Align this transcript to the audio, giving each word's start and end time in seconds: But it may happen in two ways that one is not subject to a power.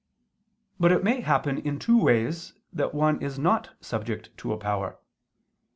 But 0.79 0.91
it 0.91 1.03
may 1.03 1.21
happen 1.21 1.59
in 1.59 1.77
two 1.77 1.95
ways 2.01 2.53
that 2.73 2.95
one 2.95 3.21
is 3.21 3.37
not 3.37 3.75
subject 3.81 4.35
to 4.37 4.51
a 4.51 4.57
power. 4.57 4.97